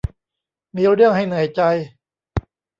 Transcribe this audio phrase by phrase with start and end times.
[0.75, 1.61] มีเรื่องให้เหนื่อยใจ